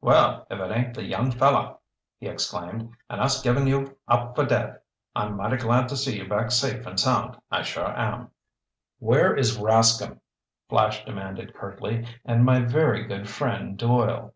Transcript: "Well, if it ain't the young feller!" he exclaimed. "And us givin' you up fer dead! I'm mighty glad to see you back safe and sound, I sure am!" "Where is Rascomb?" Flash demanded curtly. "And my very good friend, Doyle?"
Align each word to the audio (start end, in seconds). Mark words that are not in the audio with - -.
"Well, 0.00 0.44
if 0.50 0.58
it 0.58 0.72
ain't 0.72 0.94
the 0.94 1.04
young 1.04 1.30
feller!" 1.30 1.76
he 2.18 2.26
exclaimed. 2.26 2.96
"And 3.08 3.20
us 3.20 3.40
givin' 3.40 3.68
you 3.68 3.96
up 4.08 4.34
fer 4.34 4.44
dead! 4.44 4.80
I'm 5.14 5.36
mighty 5.36 5.58
glad 5.58 5.88
to 5.90 5.96
see 5.96 6.18
you 6.18 6.26
back 6.28 6.50
safe 6.50 6.84
and 6.84 6.98
sound, 6.98 7.36
I 7.48 7.62
sure 7.62 7.86
am!" 7.96 8.30
"Where 8.98 9.36
is 9.36 9.56
Rascomb?" 9.56 10.18
Flash 10.68 11.04
demanded 11.04 11.54
curtly. 11.54 12.08
"And 12.24 12.44
my 12.44 12.58
very 12.58 13.04
good 13.06 13.28
friend, 13.28 13.78
Doyle?" 13.78 14.34